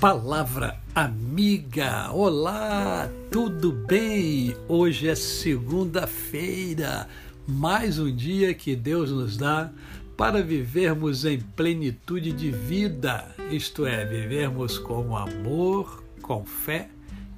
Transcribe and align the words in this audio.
Palavra 0.00 0.80
amiga, 0.94 2.10
olá, 2.10 3.06
tudo 3.30 3.70
bem? 3.70 4.56
Hoje 4.66 5.10
é 5.10 5.14
segunda-feira, 5.14 7.06
mais 7.46 7.98
um 7.98 8.10
dia 8.10 8.54
que 8.54 8.74
Deus 8.74 9.10
nos 9.10 9.36
dá 9.36 9.70
para 10.16 10.42
vivermos 10.42 11.26
em 11.26 11.38
plenitude 11.38 12.32
de 12.32 12.50
vida, 12.50 13.26
isto 13.50 13.84
é, 13.84 14.06
vivermos 14.06 14.78
com 14.78 15.14
amor, 15.14 16.02
com 16.22 16.46
fé 16.46 16.88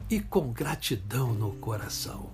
e 0.08 0.20
com 0.20 0.52
gratidão 0.52 1.34
no 1.34 1.50
coração. 1.54 2.30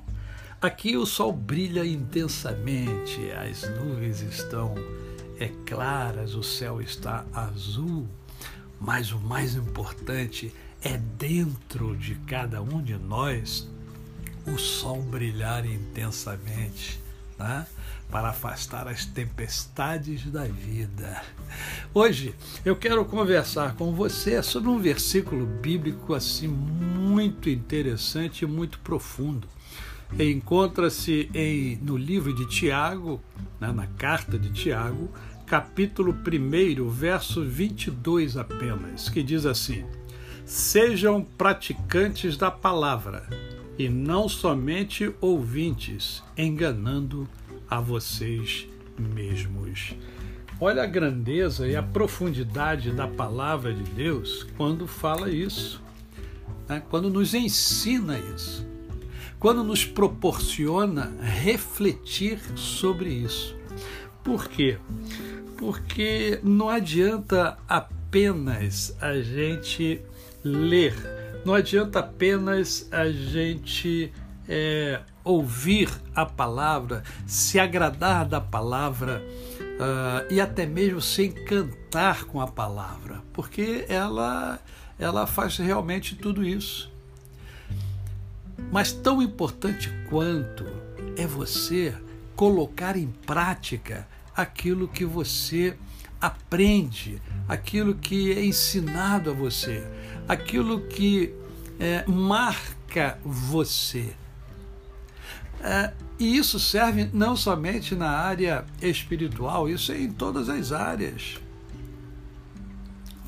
Aqui 0.60 0.94
o 0.98 1.06
sol 1.06 1.32
brilha 1.32 1.86
intensamente, 1.86 3.30
as 3.30 3.62
nuvens 3.78 4.20
estão 4.20 4.74
é, 5.40 5.48
claras, 5.64 6.34
o 6.34 6.42
céu 6.42 6.82
está 6.82 7.24
azul 7.32 8.06
mas 8.80 9.12
o 9.12 9.18
mais 9.18 9.54
importante 9.54 10.54
é 10.82 10.96
dentro 10.96 11.96
de 11.96 12.14
cada 12.26 12.62
um 12.62 12.82
de 12.82 12.96
nós 12.96 13.68
o 14.46 14.56
sol 14.56 15.02
brilhar 15.02 15.66
intensamente, 15.66 17.00
né? 17.38 17.66
para 18.10 18.30
afastar 18.30 18.88
as 18.88 19.04
tempestades 19.04 20.24
da 20.30 20.44
vida. 20.44 21.22
Hoje 21.92 22.34
eu 22.64 22.74
quero 22.74 23.04
conversar 23.04 23.74
com 23.74 23.92
você 23.92 24.42
sobre 24.42 24.70
um 24.70 24.78
versículo 24.78 25.44
bíblico 25.44 26.14
assim 26.14 26.48
muito 26.48 27.50
interessante 27.50 28.42
e 28.42 28.46
muito 28.46 28.78
profundo. 28.80 29.46
Encontra-se 30.18 31.30
no 31.82 31.96
livro 31.96 32.34
de 32.34 32.48
Tiago, 32.48 33.20
né, 33.60 33.70
na 33.70 33.86
carta 33.86 34.38
de 34.38 34.50
Tiago, 34.50 35.10
capítulo 35.48 36.14
1, 36.14 36.90
verso 36.90 37.42
22 37.42 38.36
apenas, 38.36 39.08
que 39.08 39.22
diz 39.22 39.46
assim: 39.46 39.84
Sejam 40.44 41.24
praticantes 41.24 42.36
da 42.36 42.50
palavra 42.50 43.26
e 43.78 43.88
não 43.88 44.28
somente 44.28 45.14
ouvintes, 45.20 46.22
enganando 46.36 47.26
a 47.68 47.80
vocês 47.80 48.68
mesmos. 48.98 49.94
Olha 50.60 50.82
a 50.82 50.86
grandeza 50.86 51.66
e 51.66 51.74
a 51.74 51.82
profundidade 51.82 52.90
da 52.90 53.06
palavra 53.06 53.72
de 53.72 53.84
Deus 53.84 54.46
quando 54.56 54.86
fala 54.86 55.30
isso, 55.30 55.80
né? 56.68 56.82
quando 56.90 57.08
nos 57.08 57.32
ensina 57.32 58.18
isso, 58.18 58.66
quando 59.38 59.64
nos 59.64 59.84
proporciona 59.84 61.16
refletir 61.22 62.38
sobre 62.54 63.08
isso. 63.08 63.56
Por 64.22 64.48
quê? 64.48 64.76
Porque 65.58 66.38
não 66.42 66.68
adianta 66.68 67.58
apenas 67.68 68.96
a 69.00 69.20
gente 69.20 70.00
ler, 70.42 70.94
não 71.44 71.52
adianta 71.52 71.98
apenas 71.98 72.88
a 72.92 73.10
gente 73.10 74.12
é, 74.48 75.00
ouvir 75.24 75.90
a 76.14 76.24
palavra, 76.24 77.02
se 77.26 77.58
agradar 77.58 78.24
da 78.24 78.40
palavra 78.40 79.20
uh, 79.60 80.32
e 80.32 80.40
até 80.40 80.64
mesmo 80.64 81.00
se 81.00 81.26
encantar 81.26 82.24
com 82.24 82.40
a 82.40 82.46
palavra, 82.46 83.20
porque 83.32 83.84
ela, 83.88 84.60
ela 84.96 85.26
faz 85.26 85.56
realmente 85.58 86.14
tudo 86.14 86.46
isso. 86.46 86.90
Mas 88.70 88.92
tão 88.92 89.20
importante 89.20 89.90
quanto 90.08 90.64
é 91.16 91.26
você 91.26 91.94
colocar 92.36 92.96
em 92.96 93.08
prática 93.26 94.06
aquilo 94.38 94.86
que 94.86 95.04
você 95.04 95.76
aprende, 96.20 97.20
aquilo 97.48 97.96
que 97.96 98.30
é 98.32 98.44
ensinado 98.44 99.30
a 99.30 99.32
você, 99.32 99.84
aquilo 100.28 100.82
que 100.82 101.34
é, 101.80 102.04
marca 102.06 103.18
você. 103.24 104.14
É, 105.60 105.92
e 106.20 106.36
isso 106.36 106.60
serve 106.60 107.10
não 107.12 107.36
somente 107.36 107.96
na 107.96 108.10
área 108.10 108.64
espiritual, 108.80 109.68
isso 109.68 109.90
é 109.90 110.00
em 110.00 110.12
todas 110.12 110.48
as 110.48 110.70
áreas. 110.70 111.40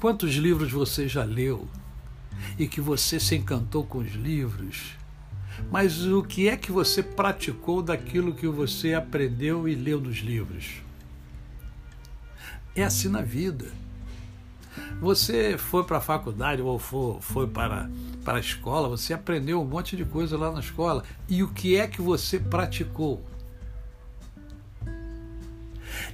Quantos 0.00 0.37
livros 0.37 0.70
você 0.70 1.09
já 1.09 1.25
leu 1.25 1.69
e 2.56 2.69
que 2.69 2.81
você 2.81 3.19
se 3.19 3.34
encantou 3.34 3.84
com 3.84 3.99
os 3.99 4.12
livros? 4.12 4.93
Mas 5.72 6.06
o 6.06 6.22
que 6.22 6.49
é 6.49 6.56
que 6.56 6.70
você 6.70 7.03
praticou 7.03 7.82
daquilo 7.82 8.32
que 8.32 8.47
você 8.47 8.94
aprendeu 8.94 9.69
e 9.69 9.75
leu 9.75 10.00
nos 10.00 10.19
livros? 10.19 10.88
É 12.75 12.84
assim 12.84 13.08
na 13.08 13.22
vida. 13.22 13.66
Você 15.00 15.56
foi 15.58 15.84
para 15.84 15.98
a 15.98 16.00
faculdade 16.00 16.62
ou 16.62 16.78
for, 16.78 17.20
foi 17.20 17.47
para, 17.47 17.91
para 18.25 18.38
a 18.38 18.41
escola, 18.41 18.88
você 18.88 19.12
aprendeu 19.12 19.60
um 19.60 19.64
monte 19.64 19.97
de 19.97 20.04
coisa 20.04 20.36
lá 20.36 20.53
na 20.53 20.60
escola. 20.60 21.03
E 21.28 21.42
o 21.42 21.48
que 21.48 21.76
é 21.76 21.86
que 21.86 22.00
você 22.00 22.38
praticou? 22.38 23.25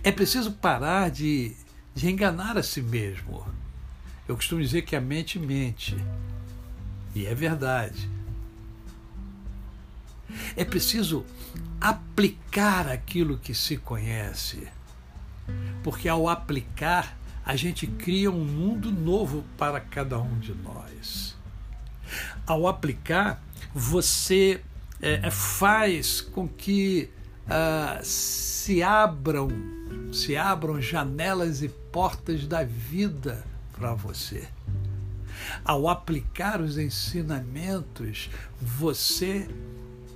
É 0.02 0.12
preciso 0.12 0.52
parar 0.52 1.10
de, 1.10 1.54
de 1.94 2.08
enganar 2.08 2.56
a 2.56 2.62
si 2.62 2.80
mesmo. 2.80 3.44
Eu 4.28 4.36
costumo 4.36 4.62
dizer 4.62 4.82
que 4.82 4.96
a 4.96 5.00
mente 5.00 5.38
mente. 5.38 5.96
E 7.14 7.26
é 7.26 7.34
verdade. 7.34 8.08
É 10.56 10.64
preciso 10.64 11.24
aplicar 11.80 12.88
aquilo 12.88 13.38
que 13.38 13.54
se 13.54 13.76
conhece 13.76 14.68
porque 15.82 16.08
ao 16.08 16.28
aplicar, 16.28 17.16
a 17.44 17.54
gente 17.54 17.86
cria 17.86 18.30
um 18.30 18.44
mundo 18.44 18.90
novo 18.90 19.44
para 19.56 19.80
cada 19.80 20.18
um 20.18 20.38
de 20.38 20.52
nós. 20.52 21.36
Ao 22.46 22.66
aplicar, 22.66 23.42
você 23.72 24.60
é, 25.00 25.26
é 25.26 25.30
faz 25.30 26.20
com 26.20 26.48
que 26.48 27.08
uh, 27.46 28.04
se 28.04 28.82
abram, 28.82 29.48
se 30.12 30.36
abram 30.36 30.80
janelas 30.80 31.62
e 31.62 31.68
portas 31.68 32.46
da 32.46 32.64
vida 32.64 33.44
para 33.72 33.94
você. 33.94 34.48
Ao 35.64 35.88
aplicar 35.88 36.60
os 36.60 36.78
ensinamentos, 36.78 38.30
você 38.60 39.48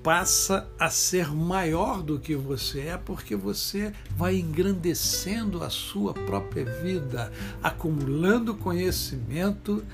passa 0.03 0.69
a 0.79 0.89
ser 0.89 1.29
maior 1.29 2.03
do 2.03 2.19
que 2.19 2.35
você 2.35 2.81
é, 2.81 2.97
porque 2.97 3.37
você 3.37 3.93
vai 4.17 4.37
engrandecendo 4.37 5.63
a 5.63 5.71
sua 5.71 6.15
própria 6.15 6.65
vida, 6.65 7.31
acumulando 7.63 8.55
conhecimento 8.55 9.85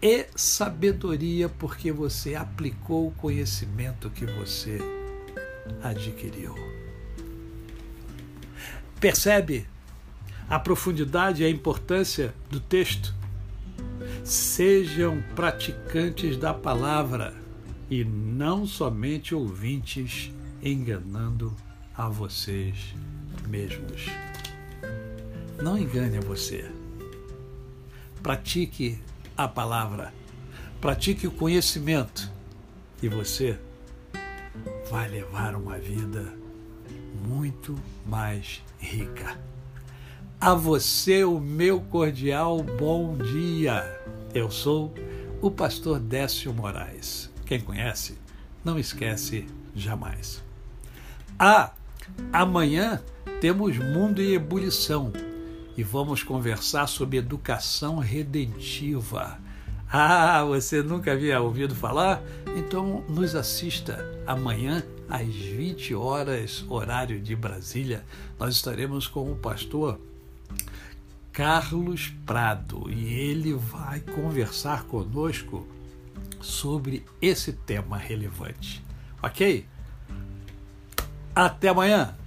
e 0.00 0.26
sabedoria, 0.36 1.48
porque 1.48 1.90
você 1.90 2.34
aplicou 2.34 3.08
o 3.08 3.12
conhecimento 3.12 4.10
que 4.10 4.24
você 4.26 4.78
adquiriu. 5.82 6.54
Percebe 9.00 9.66
a 10.48 10.58
profundidade 10.58 11.42
e 11.42 11.46
a 11.46 11.50
importância 11.50 12.34
do 12.48 12.60
texto? 12.60 13.14
Sejam 14.24 15.22
praticantes 15.34 16.36
da 16.36 16.54
palavra 16.54 17.47
e 17.90 18.04
não 18.04 18.66
somente 18.66 19.34
ouvintes 19.34 20.30
enganando 20.62 21.54
a 21.96 22.08
vocês 22.08 22.94
mesmos. 23.48 24.06
Não 25.62 25.76
engane 25.78 26.18
a 26.18 26.20
você. 26.20 26.70
Pratique 28.22 28.98
a 29.36 29.48
palavra, 29.48 30.12
pratique 30.80 31.26
o 31.26 31.30
conhecimento 31.30 32.30
e 33.02 33.08
você 33.08 33.58
vai 34.90 35.08
levar 35.08 35.54
uma 35.54 35.78
vida 35.78 36.32
muito 37.26 37.78
mais 38.06 38.62
rica. 38.78 39.38
A 40.40 40.54
você 40.54 41.24
o 41.24 41.40
meu 41.40 41.80
cordial 41.80 42.62
bom 42.62 43.16
dia. 43.16 43.82
Eu 44.32 44.50
sou 44.50 44.94
o 45.40 45.50
pastor 45.50 45.98
Décio 45.98 46.52
Moraes. 46.52 47.28
Quem 47.48 47.60
conhece, 47.60 48.18
não 48.62 48.78
esquece 48.78 49.46
jamais. 49.74 50.44
Ah, 51.38 51.72
amanhã 52.30 53.02
temos 53.40 53.78
Mundo 53.78 54.20
em 54.20 54.34
Ebulição 54.34 55.10
e 55.74 55.82
vamos 55.82 56.22
conversar 56.22 56.86
sobre 56.86 57.16
educação 57.16 58.00
redentiva. 58.00 59.40
Ah, 59.90 60.44
você 60.44 60.82
nunca 60.82 61.12
havia 61.12 61.40
ouvido 61.40 61.74
falar? 61.74 62.22
Então 62.54 63.02
nos 63.08 63.34
assista 63.34 63.98
amanhã 64.26 64.84
às 65.08 65.26
20 65.26 65.94
horas, 65.94 66.66
horário 66.68 67.18
de 67.18 67.34
Brasília. 67.34 68.04
Nós 68.38 68.56
estaremos 68.56 69.06
com 69.06 69.32
o 69.32 69.36
pastor 69.36 69.98
Carlos 71.32 72.12
Prado 72.26 72.90
e 72.90 73.06
ele 73.06 73.54
vai 73.54 74.00
conversar 74.00 74.84
conosco 74.84 75.66
sobre 76.40 77.04
esse 77.22 77.52
tema 77.52 77.96
relevante. 77.96 78.84
Ok? 79.22 79.66
Até 81.34 81.68
amanhã! 81.68 82.17